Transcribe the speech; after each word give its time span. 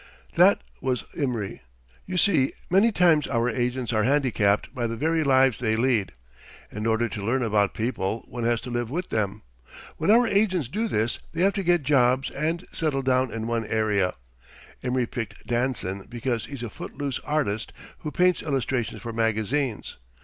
"That 0.33 0.63
was 0.81 1.03
Imry. 1.15 1.61
You 2.07 2.17
see, 2.17 2.53
many 2.71 2.91
times 2.91 3.27
our 3.27 3.47
agents 3.51 3.93
are 3.93 4.01
handicapped 4.01 4.73
by 4.73 4.87
the 4.87 4.95
very 4.97 5.23
lives 5.23 5.59
they 5.59 5.75
lead. 5.75 6.13
In 6.71 6.87
order 6.87 7.07
to 7.09 7.23
learn 7.23 7.43
about 7.43 7.75
people, 7.75 8.25
one 8.27 8.43
has 8.43 8.61
to 8.61 8.71
live 8.71 8.89
with 8.89 9.09
them; 9.09 9.43
when 9.97 10.09
our 10.09 10.25
agents 10.25 10.67
do 10.69 10.87
this, 10.87 11.19
they 11.33 11.43
have 11.43 11.53
to 11.53 11.61
get 11.61 11.83
jobs 11.83 12.31
and 12.31 12.65
settle 12.71 13.03
down 13.03 13.31
in 13.31 13.45
one 13.45 13.67
area. 13.67 14.15
Imry 14.81 15.05
picked 15.05 15.45
Danson 15.45 16.07
because 16.09 16.45
he's 16.45 16.63
a 16.63 16.69
footloose 16.71 17.19
artist 17.23 17.71
who 17.99 18.09
paints 18.09 18.41
illustrations 18.41 19.03
for 19.03 19.13
magazines. 19.13 19.97